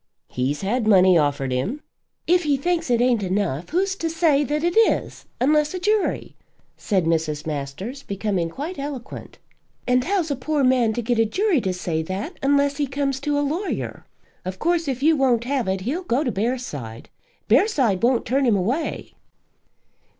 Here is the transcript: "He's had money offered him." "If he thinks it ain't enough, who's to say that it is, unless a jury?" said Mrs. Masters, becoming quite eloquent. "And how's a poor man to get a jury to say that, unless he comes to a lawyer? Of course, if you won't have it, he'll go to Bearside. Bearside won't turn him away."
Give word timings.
"He's 0.29 0.61
had 0.63 0.87
money 0.87 1.15
offered 1.15 1.51
him." 1.51 1.81
"If 2.25 2.41
he 2.41 2.57
thinks 2.57 2.89
it 2.89 3.01
ain't 3.01 3.21
enough, 3.21 3.69
who's 3.69 3.95
to 3.97 4.09
say 4.09 4.43
that 4.43 4.63
it 4.63 4.75
is, 4.75 5.27
unless 5.39 5.75
a 5.75 5.79
jury?" 5.79 6.35
said 6.75 7.05
Mrs. 7.05 7.45
Masters, 7.45 8.01
becoming 8.01 8.49
quite 8.49 8.79
eloquent. 8.79 9.37
"And 9.85 10.03
how's 10.03 10.31
a 10.31 10.35
poor 10.35 10.63
man 10.63 10.93
to 10.93 11.03
get 11.03 11.19
a 11.19 11.25
jury 11.25 11.61
to 11.61 11.71
say 11.71 12.01
that, 12.01 12.39
unless 12.41 12.77
he 12.77 12.87
comes 12.87 13.19
to 13.19 13.37
a 13.37 13.45
lawyer? 13.45 14.07
Of 14.43 14.57
course, 14.57 14.87
if 14.87 15.03
you 15.03 15.15
won't 15.15 15.43
have 15.43 15.67
it, 15.67 15.81
he'll 15.81 16.01
go 16.01 16.23
to 16.23 16.31
Bearside. 16.31 17.09
Bearside 17.47 18.01
won't 18.01 18.25
turn 18.25 18.45
him 18.47 18.55
away." 18.55 19.13